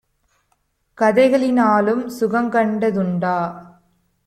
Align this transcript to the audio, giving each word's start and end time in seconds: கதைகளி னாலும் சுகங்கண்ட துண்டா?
கதைகளி 0.97 1.51
னாலும் 1.51 2.03
சுகங்கண்ட 2.19 2.91
துண்டா? 2.91 3.37